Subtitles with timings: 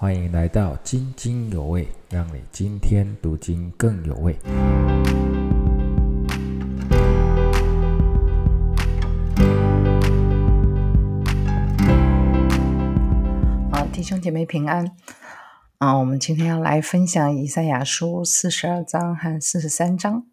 [0.00, 4.32] 欢迎来到津津有味，让你今天读经更有味。
[13.72, 14.92] 啊，弟兄姐妹平安。
[15.78, 20.24] 啊，我们今天要来分享以赛亚书四十二章和四十三章。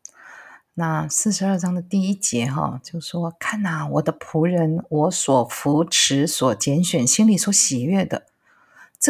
[0.75, 8.27] 那四十二章的第一节哈，就说：“看呐，我的仆人，我所扶持、所拣选、心里所喜悦的。”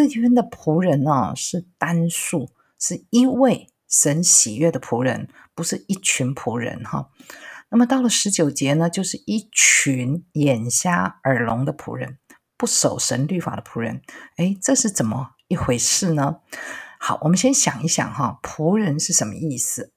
[0.04, 7.10] 这边的仆人呢，是单数，是一位神喜悦的仆人，不是一群仆人哈。
[7.70, 12.18] 那么到了十九节呢，就是一群眼瞎耳聋的仆人，
[12.58, 14.02] 不守神律法的仆人。
[14.36, 16.40] 哎，这是怎么一回事呢？
[17.00, 19.94] 好，我们先想一想哈，仆人是什么意思？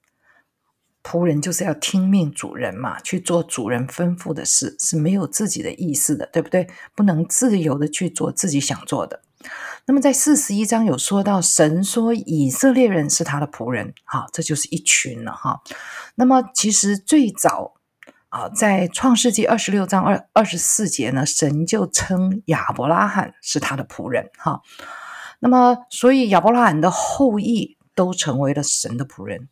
[1.08, 6.68] 仆人就是要听命主人嘛，去做主人吩咐的事，是没有自己的意思的，对不对？
[6.94, 9.22] 不能自由的去做自己想做的。
[9.86, 15.62] 那么在四十一章有说到，神说以色列人是他的仆人，好，这就是一群了哈。
[16.16, 17.72] 那么其实最早
[18.28, 24.60] 啊，在创世纪二十六章二二十四节呢，神就称亚伯拉罕是他的仆人哈。
[25.38, 29.48] 那么所以亚伯拉罕的后裔都成为了神的仆人。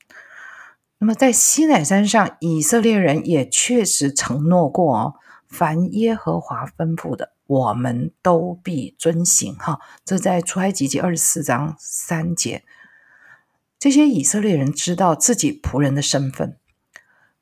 [0.99, 5.15] 那么，在西乃山上，以色列人也确实承诺过哦，
[5.47, 9.55] 凡耶和华吩咐的，我们都必遵行。
[9.57, 12.65] 哈，这在出埃及记二十四章三节。
[13.79, 16.57] 这些以色列人知道自己仆人的身份，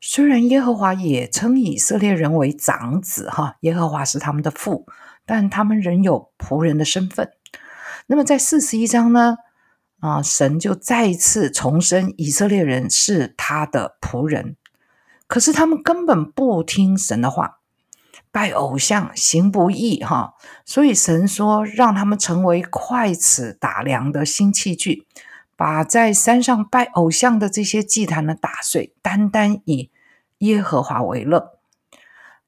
[0.00, 4.84] 虽然耶和华也称以色列人为长子，哈，耶和华是他们的父，
[5.25, 7.30] 但他们仍有仆人的身份。
[8.08, 9.36] 那么，在四十一章呢？
[10.05, 10.20] 啊！
[10.20, 14.55] 神就再次重申以色列人是他的仆人，
[15.27, 17.60] 可是他们根本不听神的话，
[18.30, 20.34] 拜偶像，行不义，哈！
[20.66, 25.06] 所以神说，让他们成为快尺打量的新器具，
[25.56, 29.91] 把在山上拜偶像的这些祭坛呢打碎，单单以
[30.41, 31.59] 耶和华为乐。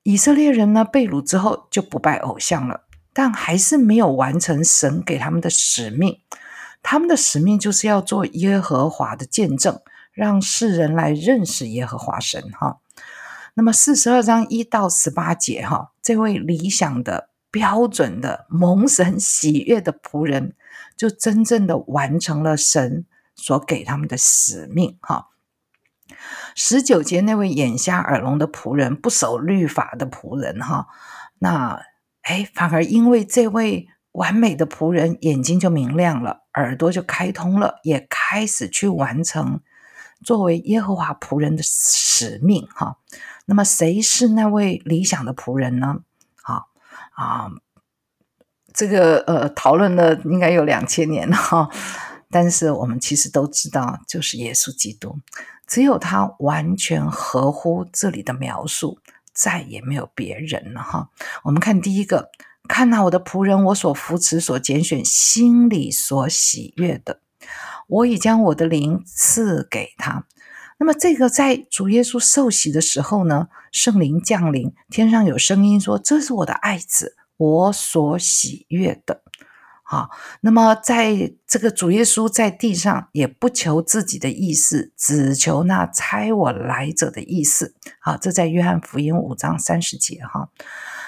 [0.02, 2.82] 以色列人呢被掳之后就不拜偶像了，
[3.14, 6.18] 但还是没有完成神给他们的使命。
[6.82, 9.80] 他们的使命就是要做耶和华的见证，
[10.12, 12.40] 让世人来认识耶和华神。
[12.52, 12.78] 哈，
[13.54, 20.54] 那么四十二章一到十八节，哈，这位理想的标准的蒙神喜悦的仆人，
[20.96, 23.04] 就真正的完成了神
[23.34, 24.96] 所给他们的使命。
[25.00, 25.30] 哈，
[26.54, 30.86] 十九节那位眼瞎耳聋的仆人，不守律法的仆人，哈，
[31.40, 31.82] 那
[32.22, 33.88] 哎，反而因为这位。
[34.16, 39.60] 完美的仆人眼睛就明亮了，耳朵就开通了，也开始去完成
[40.24, 42.66] 作为耶和华仆人的使命。
[42.74, 42.96] 哈，
[43.44, 45.96] 那么谁是那位理想的仆人呢？
[46.42, 46.68] 好
[47.12, 47.50] 啊，
[48.72, 51.68] 这个呃讨论了应该有两千年了哈，
[52.30, 55.18] 但是我们其实都知道，就是耶稣基督，
[55.66, 58.98] 只有他完全合乎这里的描述，
[59.34, 61.10] 再也没有别人了哈。
[61.42, 62.30] 我们看第一个。
[62.66, 67.20] 看到我的仆人，我所扶持、所拣选、心里所喜悦的，
[67.88, 70.26] 我已将我的灵赐给他。
[70.78, 79.22] 那么，这个在主耶稣受洗的时候呢，圣灵降临，天上有声音说：“这是我的爱子，我所喜悦的。”
[79.88, 80.10] 好，
[80.40, 87.74] 那么在这个主耶稣在地上也不求自己的意思，只求那差我来者的意思。
[88.00, 90.50] 好，这在约翰福音五章三十节哈。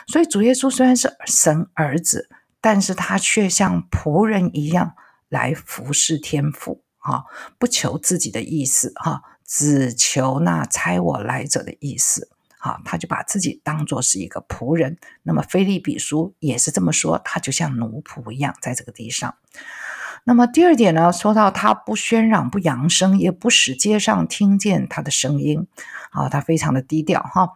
[0.08, 2.28] 所以主耶稣虽然是神儿子，
[2.60, 4.94] 但是他却像仆人一样
[5.28, 7.24] 来服侍天父，啊，
[7.58, 14.96] 不求自己的意思，哈，只求那差我来者的意思，啊，他就把自己当作是一个仆人。
[15.22, 19.36] 那么菲利比书也是这么说，他就像奴仆一样在这个地上。
[20.28, 25.66] 那么第二点呢，说到他不喧嚷、不扬声，也不使街上听见他的声音，
[26.10, 27.54] 啊，他非常的低调哈。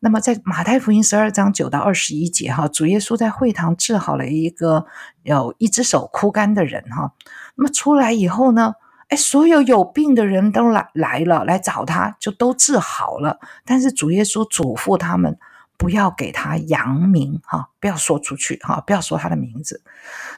[0.00, 4.86] 那么在马太福音十二章九到二十一节哈，主耶稣在会堂治好了一个
[5.22, 7.12] 有一只手枯干的人哈。
[7.56, 8.72] 那么出来以后呢，
[9.08, 13.38] 哎，所有有病的人都来来了，来找他，就都治好了。
[13.66, 15.38] 但是主耶稣嘱咐他们。
[15.76, 19.82] 不要给他扬名哈，不要说出去哈，不要说他的名字。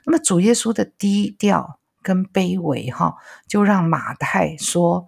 [0.05, 3.17] 那么主耶稣的低调跟卑微哈，
[3.47, 5.07] 就让马太说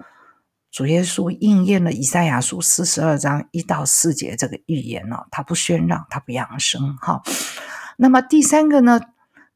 [0.71, 7.23] 主耶稣应验了以赛亚书四十二章一到四节这个预言了，他不喧嚷，他不扬声哈。
[7.97, 9.01] 那么第三个呢，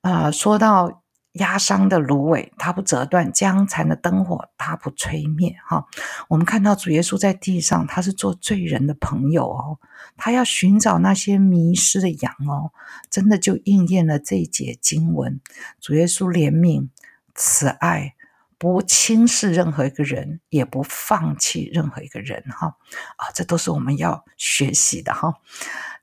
[0.00, 1.01] 啊，说到
[1.32, 5.56] 压伤的芦苇，它不折断；将残的灯火，它不吹灭。
[5.64, 5.86] 哈，
[6.28, 9.78] 我们看到主耶稣在地上，他是做罪人的朋友哦，
[10.16, 12.72] 他要寻找那些迷失的羊哦，
[13.08, 15.40] 真的就应验了这一节经文。
[15.80, 16.88] 主耶稣怜悯、
[17.34, 18.14] 慈爱，
[18.58, 22.44] 不轻视任何一个人，也不放弃任何一个人。
[22.50, 22.76] 哈，
[23.16, 25.34] 啊，这都是我们要学习的哈。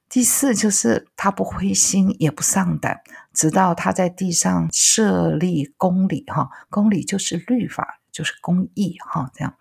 [0.10, 3.00] 第四就是他不灰心也不丧胆，
[3.32, 9.56] 直到他在地上设立公理，哈，公理就是律法，就是公义，哈，这样。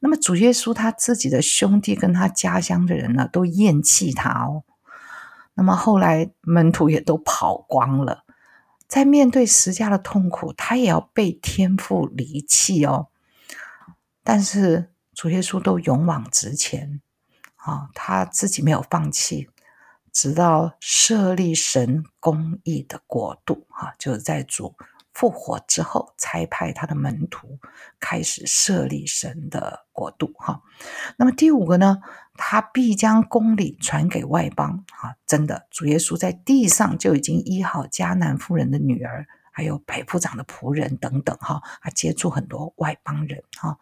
[0.00, 4.64] 那么主耶稣他自己的兄弟跟他家乡的人呢，都厌弃他哦。
[5.54, 8.24] 那么后来门徒也都跑光了，
[8.88, 13.06] 在面对十家的痛苦，他也要被天父离弃哦。
[14.24, 17.00] 但是主耶稣都勇往直前，
[17.54, 19.48] 啊，他自己没有放弃。
[20.14, 24.76] 直到设立神公义的国度，哈，就是在主
[25.12, 27.58] 复活之后，差派他的门徒
[27.98, 30.62] 开始设立神的国度，哈。
[31.16, 31.98] 那么第五个呢，
[32.36, 43.78] 他必将公理传给外邦，哈，真的，主耶稣在地上就已经医好迦南妇人的女儿，还有裴部长的仆人等等，哈，还接触很多外邦人，哈。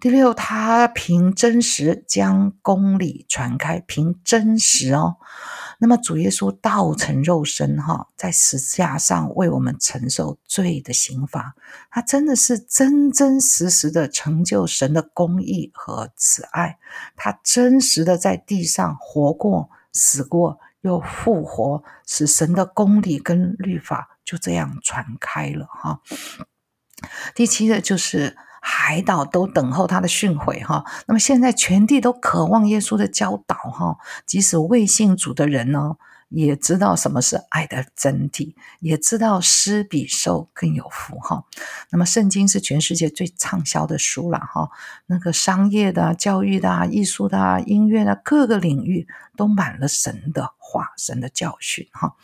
[0.00, 5.16] 第六，他凭真实将公理传开，凭真实哦。
[5.78, 11.54] 那么主耶稣道成肉身哈，在十字架上为我们承受罪的刑罚，
[11.90, 16.78] 他真的是真真实实的成就神的公义和慈爱。
[17.16, 26.00] 他真实的在地上活过、死过，又复活，使神的公理跟律法就这样传开了哈。
[27.34, 28.36] 第七个就是。
[28.66, 35.96] 海岛都等候他的训诲哈，那么现在全地都渴望耶稣的教导哈，即使未信主的人呢，
[36.30, 41.44] 也知道什么是爱的真谛，也知道施比受更有福哈。
[41.90, 44.70] 那么圣经是全世界最畅销的书了哈，
[45.08, 49.06] 那个商业的、教育的、艺术的、音乐的各个领域
[49.36, 52.14] 都满了神的话、神的教训哈。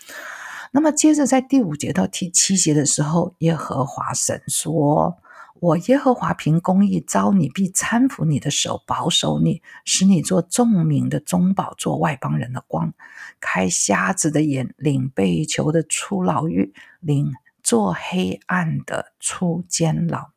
[0.72, 5.18] 那么接着在第五节到第七节的时候，耶和华神说。
[5.60, 12.94] 我耶和华凭公义招你，必搀扶你的手，保守你，使你做众民的中保，做外邦人的光，
[13.40, 20.30] 开瞎子的眼，领被囚的出牢狱，领做黑暗的出监牢。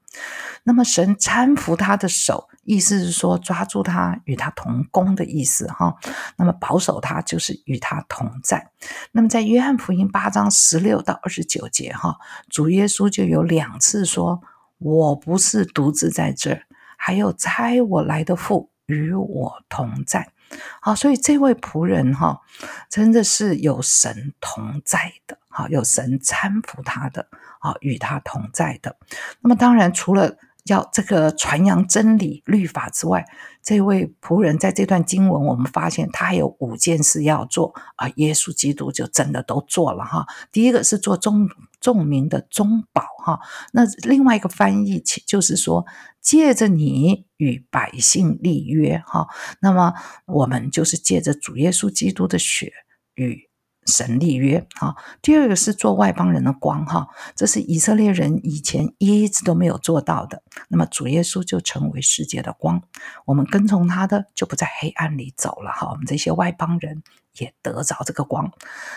[0.63, 5.95] 那么神搀扶他的手，意思是说抓住他，与他同工的意思哈。
[6.35, 8.71] 那么保守他，就是与他同在。
[9.13, 12.17] 那么在约翰福音八章十六到二十九节哈，
[12.49, 14.41] 主耶稣就有两次说。
[14.83, 16.63] 我不是独自在这儿，
[16.97, 20.29] 还有差我来的父与我同在。
[20.81, 22.41] 好，所以这位仆人哈，
[22.89, 27.27] 真的是有神同在的，好，有神搀扶他的，
[27.59, 28.97] 好，与他同在的。
[29.41, 30.37] 那么，当然除了。
[30.65, 33.25] 要这个传扬真理律法之外，
[33.61, 38.07] 这位仆人在这段经文，我们发现他还有五件事要做啊。
[38.15, 40.25] 耶稣基督就真的都做了哈。
[40.51, 41.49] 第一个是做众
[41.81, 43.39] 众民的中保哈。
[43.73, 45.85] 那另外一个翻译就是说，
[46.21, 49.27] 借着你与百姓立约哈。
[49.59, 49.93] 那么
[50.25, 52.71] 我们就是借着主耶稣基督的血
[53.15, 53.49] 与。
[53.85, 60.41] 神立约哈，第二个是做外邦人的光哈，这是以色列人以前一直都没有做到的。
[60.69, 62.81] 那么主耶稣就成为世界的光，
[63.25, 65.89] 我们跟从他的就不在黑暗里走了哈。
[65.91, 67.03] 我们这些外邦人
[67.33, 68.51] 也得着这个光。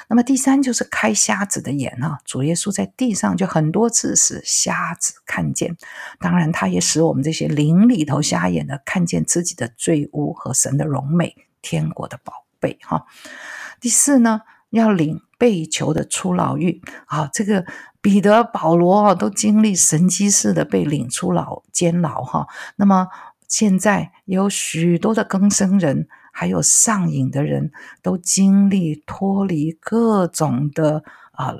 [0.08, 5.76] 那么第三就是开瞎子的眼哈，主耶稣在地上就很多次使瞎子看见，
[6.20, 13.06] 当然他也使我们这些灵里头瞎眼的看见自己的罪污和神的荣美、天国的宝贝哈。
[13.80, 14.42] 第四呢？
[14.76, 17.28] 要领被囚的出牢狱啊！
[17.32, 17.64] 这个
[18.00, 22.46] 彼得、保罗啊，都经历神机似的被领出牢监牢哈。
[22.76, 23.08] 那么
[23.48, 31.02] 现在有许多的更生人，还有上瘾的人，都经历脱离各种的
[31.32, 31.54] 啊。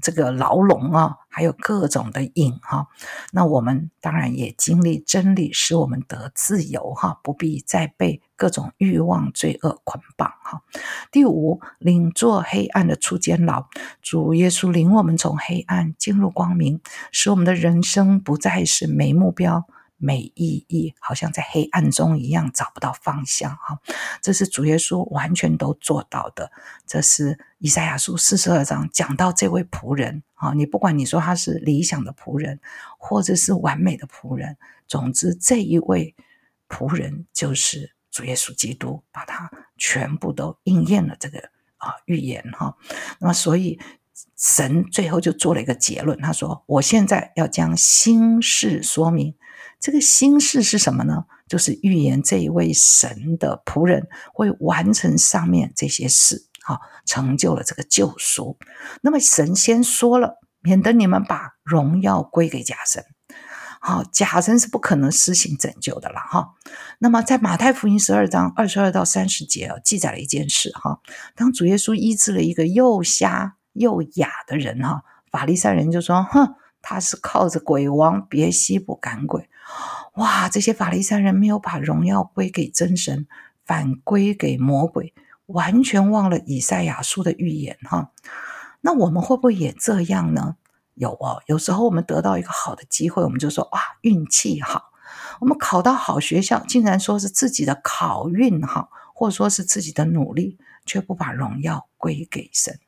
[0.00, 2.88] 这个牢笼啊，还有各种的瘾哈，
[3.32, 10.62] 那我们当然也经历真理，使我们得自由哈，不必再被各种欲望、罪恶捆绑哈。
[11.12, 13.66] 第五，领做黑暗的出监牢，
[14.00, 16.80] 主耶稣领我们从黑暗进入光明，
[17.12, 19.66] 使我们的人生不再是没目标。
[19.98, 23.78] 没意义，好像在黑暗中一样找不到方向哈。
[24.22, 26.50] 这是主耶稣完全都做到的。
[26.86, 32.60] 这是以赛亚书四十二章讲到这位仆人啊，你不管你说他是理想的仆人，
[32.96, 36.14] 或者是完美的仆人，总之这一位
[36.68, 42.76] 仆人就是主耶稣基督，把他全部都应验了这个啊预言哈。
[43.18, 43.78] 那么所以。
[44.36, 49.34] 神最后就做了一个结论，他说：“我现在要将心事说明。
[49.80, 51.24] 这个心事是什么呢？
[51.48, 58.58] 就是预言这一位神的仆人会完成上面这些事，好，成就了这个救赎。
[59.02, 63.04] 那么神先说了，免得你们把荣耀归给假神。”
[63.80, 66.54] 好，假神是不可能施行拯救的了哈。
[66.98, 71.00] 那么，在马太福音十二章二十二到三十节啊，记载了一件事哈。
[71.36, 79.48] 当主耶稣医治了一个又瞎又哑的人哈，法利赛人就说：“哼，他是靠着鬼王别西卜赶鬼。”
[80.18, 83.28] 哇，这些法利赛人没有把荣耀归给真神，
[83.64, 85.14] 反归给魔鬼，
[85.46, 88.10] 完全忘了以赛亚书的预言哈。
[88.80, 90.56] 那我们会不会也这样呢？
[90.94, 94.90] 有哦，有时候我们得到一个好的机会，我们就说哇，运气好。
[95.40, 102.80] 我们考到好学校，竟然说是自己的考运好，或者说是自己的努力，却不把荣耀归给神。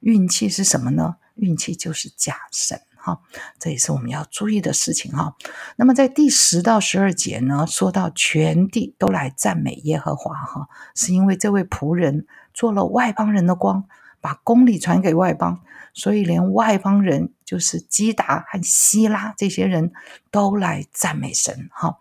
[0.00, 1.16] 运气是什么呢？
[1.34, 3.20] 运气就是假神哈，
[3.58, 5.34] 这也是我们要注意的事情哈。
[5.76, 13.84] 那么在第十到十二节呢，说到全地都来赞美耶和华哈，是因为这位仆人做了外邦人的光。
[14.22, 15.62] 把公理传给外邦，
[15.94, 19.92] 所以连外邦人，就是基达和希拉这些人
[20.30, 21.70] 都来赞美神。
[21.72, 21.96] 哈，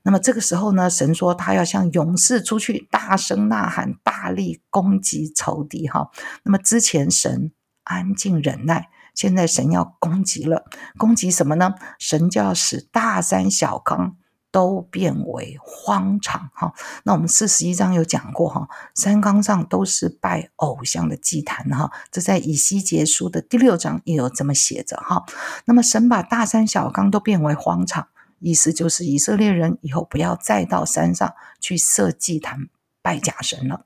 [0.00, 5.86] 那么这个时候呢，神说他要像勇士出去，大声呐喊，大力攻击仇敌。
[5.86, 6.10] 哈，
[6.44, 7.52] 那么之前神
[7.84, 10.64] 安静忍耐，现在神要攻击了，
[10.98, 11.74] 攻击什么呢？
[11.98, 14.16] 神就要使大山小康。
[14.52, 16.74] 都变为荒场哈，
[17.04, 25.24] 那我们四十一章有讲过哈，山冈上都是拜偶像的祭坛哈，这在以西结书的第六章也有这么写着哈。
[25.66, 28.08] 那么神把大山小冈都变为荒场，
[28.40, 32.68] 意思就是以色列人以后不要再到山上去设祭坛
[33.00, 33.84] 拜假神了。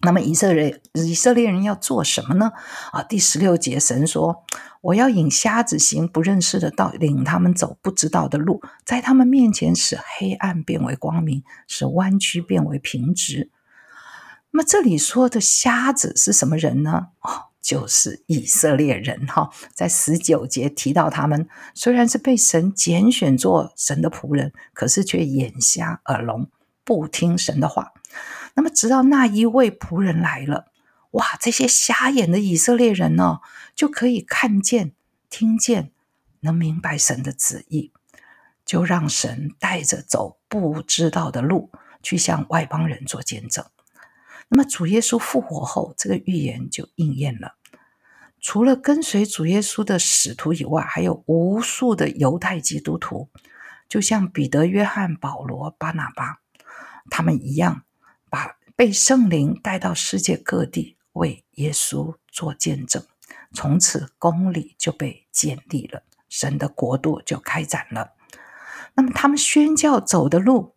[0.00, 2.52] 那么以色列以色列人要做什么呢？
[2.92, 4.44] 啊，第十六节神说
[4.82, 13.50] ：“我要引瞎子行不认识的道，领他们走不知道的路，在他们面前使黑暗变为光明，使弯曲变为平直。”
[14.52, 17.08] 那么这里说的瞎子是什么人呢？
[17.20, 19.50] 哦，就是以色列人哈。
[19.72, 26.50] 在十九节提到他们虽然是被神拣选做神的仆人，可是却眼瞎耳聋，
[26.84, 27.92] 不听神的话。
[28.54, 30.70] 那么，直到那一位仆人来了，
[31.10, 31.36] 哇！
[31.40, 33.40] 这些瞎眼的以色列人呢，
[33.74, 34.92] 就可以看见、
[35.28, 35.90] 听见，
[36.40, 37.92] 能明白神的旨意，
[38.64, 41.70] 就让神带着走不知道的路，
[42.02, 43.64] 去向外邦人做见证。
[44.48, 47.56] 那么，主耶稣复活后，这个预言就应验了。
[48.40, 53.30] 除了跟随主耶稣的使徒以外，还有无数的犹太基督徒，
[53.88, 56.40] 就像彼得、约翰、保罗、巴拿巴
[57.10, 57.82] 他们一样。
[58.76, 63.04] 被圣灵带到世界各地为耶稣做见证，
[63.52, 68.14] 从此公理就被建立了，神的国度就开展了。
[68.94, 70.74] 那么他们宣教走的路，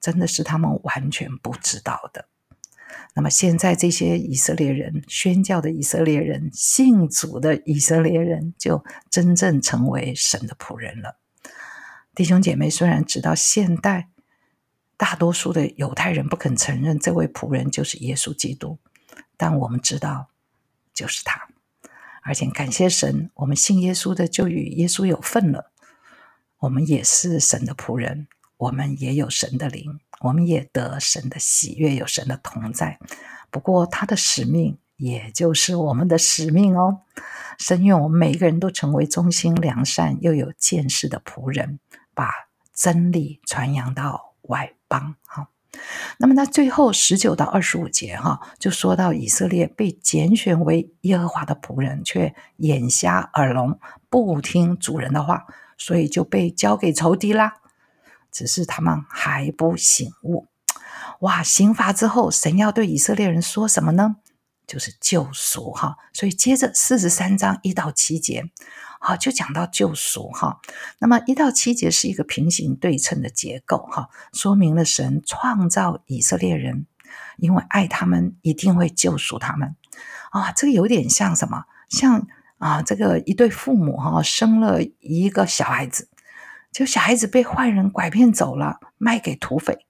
[0.00, 2.28] 真的是他们完全不知道的。
[3.14, 11.20] 那么现在这些以色列人宣教的以色列人信主的以色列人，就真正成为神的仆人了。
[12.12, 14.08] 弟兄姐妹，虽然直到现代。
[14.98, 18.78] 大多数的犹太人不肯承认这位仆人就是耶稣基督，
[19.36, 20.28] 但我们知道
[20.94, 21.48] 就是他，
[22.22, 25.70] 而且感谢神，我们信耶稣的就与耶稣有份了。
[26.60, 28.26] 我们也是神的仆人，
[28.56, 32.98] 我们也有神的灵，我们也得神的喜悦，有神的同在。
[33.50, 37.02] 不过他的使命也就是我们的使命哦。
[37.58, 41.80] 神愿我们每一个人都成为忠心良善又有见识的仆人，
[42.14, 42.32] 把
[42.72, 44.24] 真理传扬到。
[44.48, 45.48] 外邦哈，
[46.18, 53.78] 那么那最后十九到二十五节哈，就说到以色列被拣选为耶和华的仆人，却眼瞎耳聋，
[54.08, 57.54] 不听主人的话，所以就被交给仇敌啦。
[58.32, 60.46] 只是他们还不醒悟。
[61.20, 61.42] 哇！
[61.42, 64.16] 刑罚之后，神要对以色列人说什么呢？
[64.66, 65.96] 就是救赎哈。
[66.12, 68.50] 所以接着四十三章一到七节。
[69.00, 70.60] 好，就讲到救赎哈。
[70.98, 76.86] 那么一到七节是一个平行对称的结构哈，说明了神创造以色列人，
[77.38, 79.76] 因为爱他们，一定会救赎他们
[80.30, 80.52] 啊。
[80.52, 81.64] 这个有点像什么？
[81.88, 82.26] 像
[82.58, 86.08] 啊，这个一对父母哈，生了一个小孩子，
[86.72, 89.86] 就小孩子被坏人拐骗走了，卖给土匪，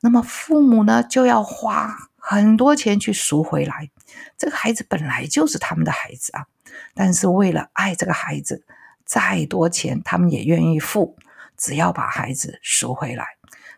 [0.00, 3.90] 那么父母呢就要花很多钱去赎回来。
[4.36, 6.46] 这个孩子本来就是他们的孩子啊。
[6.94, 8.64] 但是为了爱这个孩子，
[9.04, 11.16] 再多钱他们也愿意付，
[11.56, 13.26] 只要把孩子赎回来。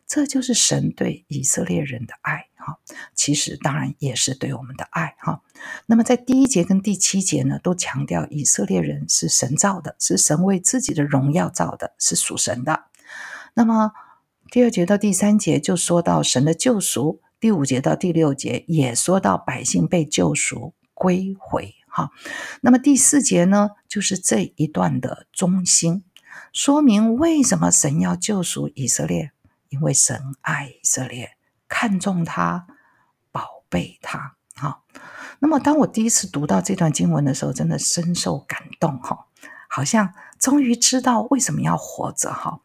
[0.06, 2.78] 这就是神对以色列人的爱哈。
[3.14, 5.42] 其实当然也是对我们的爱哈。
[5.86, 12.84] 那么在第一节跟第七节呢，都强调以色列人是神造的，是神为自己的荣耀造的，是属神的。
[13.54, 13.92] 那么
[14.50, 22.10] 第二节到第三节就说到神的救赎，第五节到第六节也说到百姓被救赎归回哈。
[22.62, 26.04] 那么第四节呢，就是这一段的中心。
[26.52, 29.32] 说明为什么神要救赎以色列？
[29.68, 31.36] 因为神爱以色列，
[31.68, 32.66] 看重他，
[33.32, 34.36] 宝贝他。
[34.54, 34.84] 好，
[35.40, 38.98] 那么当我第一次读到这段经文的时候，真的深受感动。
[39.00, 39.26] 哈，
[39.68, 42.32] 好像终于知道为什么要活着。
[42.32, 42.60] 哈。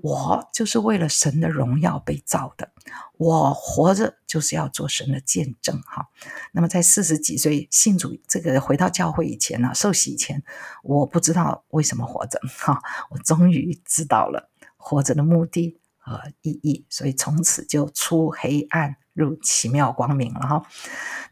[0.00, 2.70] 我就是为了神的荣耀被造的，
[3.16, 6.06] 我活着就是要做神的见证哈。
[6.52, 10.42] 那么在四十几岁信主这个回到教会以前呢，受洗以前，
[10.84, 20.62] 我不知道为什么活着哈，我终于知道了活着的目的和意义，所以从此就出黑暗入奇妙光明了哈。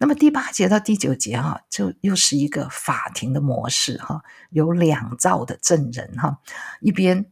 [0.00, 6.40] 那么第八节到第九节哈，就又是一个法庭的模式哈，有两造的证人哈，
[6.80, 7.26] 一边。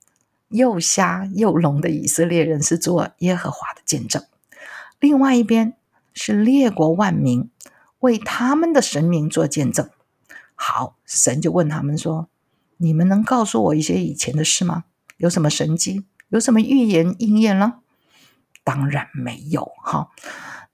[0.55, 4.25] 又瞎又聋的以色列人是做耶和华的见证，
[5.01, 5.75] 另外一边
[6.13, 7.51] 是列国万民
[7.99, 9.91] 为他们的神明做见证。
[10.55, 12.29] 好，神就问他们说
[12.79, 14.85] ：“你们能告诉我一些以前的事吗？
[15.17, 16.05] 有什么神迹？
[16.29, 17.81] 有什么预言应验了？”
[18.63, 19.73] 当然没有。
[19.83, 20.11] 哈，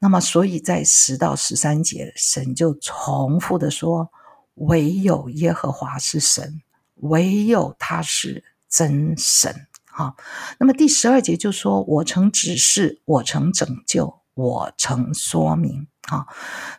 [0.01, 4.11] 那么所以在十到十三节，神就重复的说
[4.57, 6.61] ：“唯有耶和华是神，
[6.97, 9.67] 唯有他是真神。”
[10.01, 10.15] 啊，
[10.59, 16.27] 那么第十二节就说：“我曾指示，我曾拯救，我曾说明。”啊，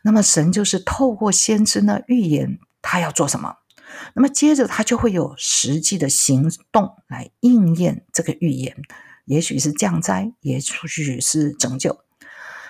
[0.02, 3.58] 那么神就是透过先知呢预言他要做什么，
[4.16, 8.76] 那么接着他就会有实际的行动来应验这个预言，
[9.26, 12.02] 也许是降灾，也许是拯救。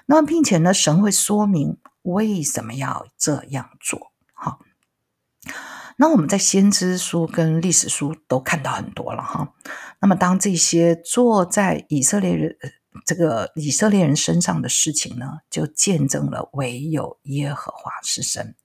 [0.08, 4.12] 那么并且呢，神会说明为什么要这样做。
[4.34, 4.60] 好。
[6.02, 9.54] 那我们在先知书跟历史书都看到很多了哈。
[10.00, 12.58] 那么当这些坐在以色列人
[13.06, 18.56] 这个以色列人身上的事情呢，就见证了唯有耶和华是神。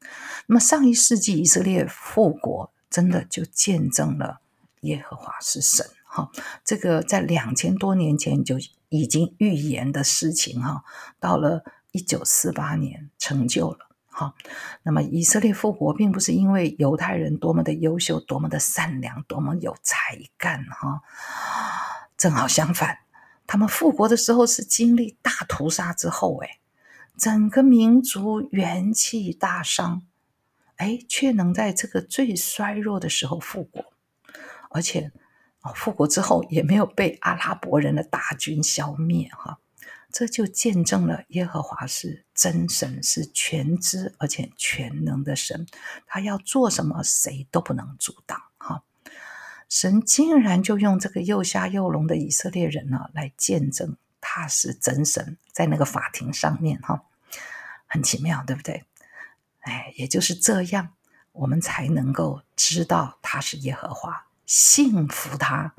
[0.47, 4.41] 那么上一世纪以色列复国，真的就见证了
[4.81, 6.31] 耶和华是神哈。
[6.65, 8.57] 这个在两千多年前就
[8.89, 10.85] 已经预言的事情哈，
[11.21, 13.86] 到了一九四八年成就了。
[14.19, 14.35] 好，
[14.83, 21.03] 那么以色列复国并不是因为犹太人多么的优秀、多么的善良、多么有才干，哈，
[22.17, 23.01] 正好相反，
[23.47, 26.61] 他们复国的时候是经历大屠杀之后，哎，
[27.19, 30.01] 整个民族元气大伤，
[30.77, 33.85] 哎，却能在这个最衰弱的时候复国，
[34.71, 35.13] 而且，
[35.61, 39.59] 哦，复国之后也没有被阿拉伯人的大军消灭，哈。
[40.19, 45.67] 这就见证了耶和华是真神，是全知而且全能的神。
[46.07, 48.41] 他要做什么，谁都不能阻挡。
[48.57, 48.83] 哈，
[49.69, 57.05] 神竟然就用这个又瞎又聋的以色列人呢，来见证他是真神，在那个法庭上面，哈，
[57.87, 58.87] 很奇妙，对不对？
[59.61, 60.95] 哎，也就是这样，
[61.33, 65.75] 我们才能够知道他是耶和华，信服他，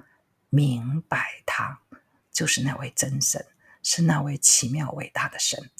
[0.52, 1.80] 明白他
[2.32, 3.44] 就是那位真神。
[3.90, 5.72] 是那位奇妙伟大的神，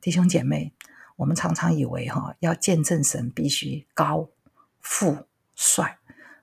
[0.00, 0.72] 弟兄姐妹，
[1.16, 4.30] 我们常常以为哈，要见证神必须高
[4.80, 5.98] 富帅，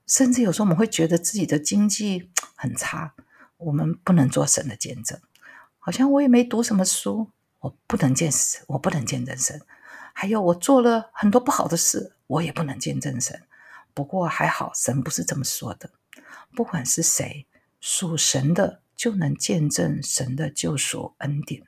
[0.06, 3.16] 甚至有时候我们会觉得自己的经济很差，
[3.58, 5.20] 我们不能做神的见证。
[5.80, 8.32] 好像我也没读什么书，我不能见，
[8.68, 9.60] 我不能见证神。
[10.14, 13.42] 还有我做了很多不好的事，我也不能见证神。
[13.96, 15.90] 不过还好，神不是这么说的。
[16.56, 17.48] 不管是谁
[17.80, 18.81] 属神的。
[19.02, 21.64] 就能见证神的救赎恩典，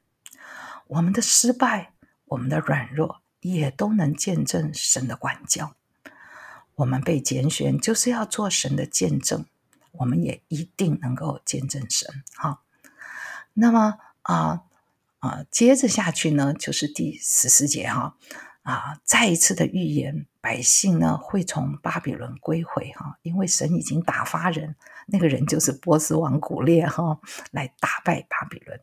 [0.85, 1.93] 我们的失败，
[2.25, 5.75] 我们的软弱，也都能见证神的管教。
[6.75, 9.47] 我们被拣选，就是要做神的见证，
[9.93, 12.23] 我们也一定能够见证神。
[12.35, 12.61] 哈，
[13.53, 14.65] 那么啊
[15.17, 18.15] 啊，接着下去呢，就是第十四节哈。
[18.61, 24.75] 啊，再一次的预言，百姓呢会从巴比伦归回哈，因为神已经打发人，
[25.07, 28.81] 那个人就是波斯王古列哈，来打败巴比伦。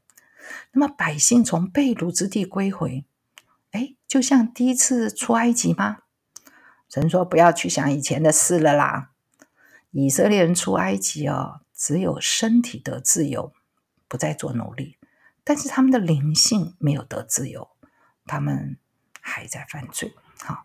[0.73, 3.05] 那么百姓从被掳之地归回，
[3.73, 5.99] 哎，就像第一次出埃及吗？
[6.89, 9.11] 神说不要去想以前的事了啦。
[9.91, 13.53] 以色列人出埃及哦，只有身体得自由，
[14.09, 14.97] 不再做奴隶，
[15.45, 17.69] 但是他们的灵性没有得自由，
[18.25, 18.79] 他们。
[19.23, 20.65] 还在犯罪，好，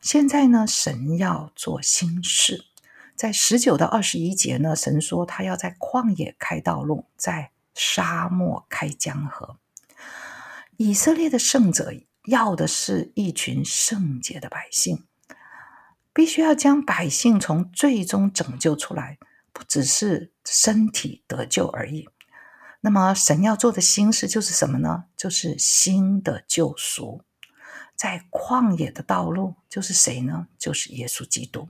[0.00, 2.64] 现在呢，神要做新事，
[3.14, 9.56] 在十九到二十一节呢，神说他要在旷野开道路，在沙漠开江河。
[10.76, 11.92] 以色列的圣者
[12.26, 15.04] 要的是一群圣洁的百姓，
[16.12, 19.18] 必须要将百姓从最终拯救出来，
[19.52, 22.08] 不只是身体得救而已。
[22.82, 25.06] 那么，神要做的新事就是什么呢？
[25.16, 27.22] 就是新的救赎。
[27.96, 30.48] 在旷野的道路就是谁呢？
[30.58, 31.68] 就是耶稣基督，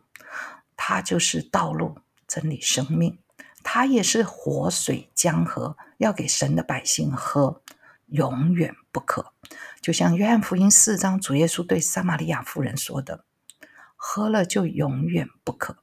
[0.77, 3.19] 他就是道路、真理、生命，
[3.63, 7.63] 他也是活水江河，要给神的百姓喝，
[8.07, 9.33] 永远不渴。
[9.81, 13.25] 就像约翰福音四章，主耶稣对撒玛利亚妇人说的
[13.95, 15.79] ：“喝了就永远不渴。”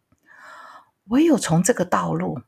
[1.08, 2.41] 唯有从这个道路，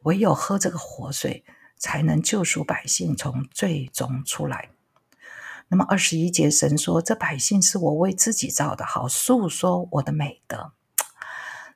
[0.00, 1.44] 唯有喝这个活水，
[1.76, 4.70] 才能救赎百姓从最终出来。
[5.68, 10.72] 那么二十一节，神说：“这百姓是我为自己造的，好诉说我的美德。”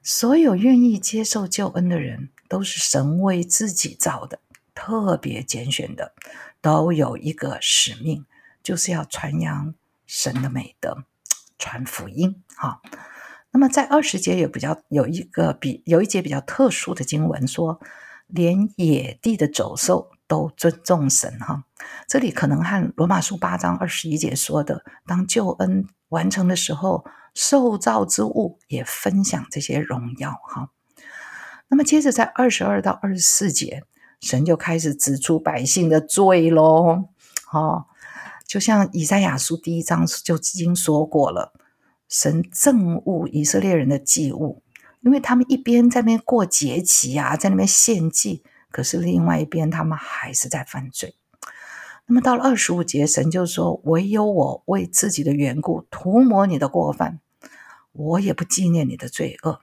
[0.03, 4.39] 所有愿意接受救恩的人，都是神为自己造的，
[4.75, 6.15] 特别拣选的，
[6.63, 8.25] 都有一个使命，
[8.63, 9.75] 就是要传扬
[10.07, 11.05] 神的美德，
[11.59, 12.43] 传福音。
[12.57, 12.81] 哈，
[13.51, 17.81] 那么在二十节也比较有一个比有一节比较特殊的经文，说
[18.29, 20.13] 连野地的走兽。
[20.31, 21.65] 都尊重神哈，
[22.07, 30.71] 这里可能和罗马书八章二十一节说的，当救恩完成的时候，受造之物也分享这些荣耀哈。
[31.67, 33.83] 那么接着在二十二到二十四节，
[34.21, 37.09] 神就开始指出百姓的罪喽。
[37.53, 37.87] 哦，
[38.47, 41.53] 就像以赛亚书第一章就已经说过了，
[42.09, 44.63] 神憎恶以色列人的祭物，
[45.01, 48.45] 因为他们一边在那边过节期啊，在那边献祭。
[48.71, 51.15] 可是另外一边，他们还是在犯罪。
[52.07, 57.21] 那么到了二十五节，神就说：“唯有我为自己的缘故涂抹你的过犯，
[57.93, 59.61] 我也不纪念你的罪恶。”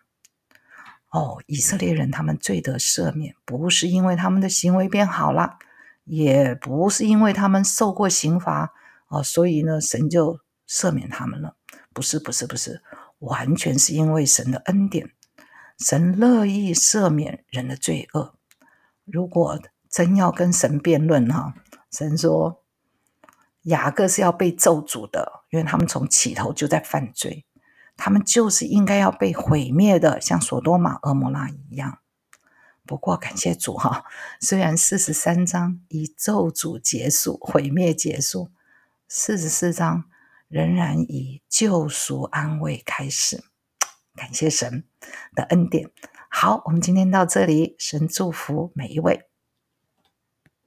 [1.12, 5.58] 哦，以色列人他们罪得赦免，不是因为他们的行为变好了，
[6.06, 8.74] 也不是因为他们受过刑罚
[9.08, 10.40] 哦，所以呢，神就
[10.70, 11.56] 赦免他们了。
[11.94, 12.82] 不是，不是，不是，
[13.20, 15.12] 完全是因为神的恩典，
[15.80, 18.37] 神乐意赦免人的罪恶。
[19.08, 21.56] 如果真要跟神辩论哈，
[21.90, 22.62] 神说
[23.64, 27.46] 雅各是要被咒诅的，因为他们从起头就在犯罪，
[27.96, 32.00] 他们就是应该要被毁灭的，像索多玛、俄摩拉一样。
[32.86, 34.06] 不过感谢主哈，
[34.40, 38.50] 虽然四十三章以咒诅结束、毁灭结束，
[39.08, 40.04] 四十四章
[40.48, 43.44] 仍然以救赎安慰开始。
[44.16, 44.86] 感谢神
[45.36, 45.92] 的恩典。
[46.30, 49.27] 好，我们今天到这里，神祝福每一位。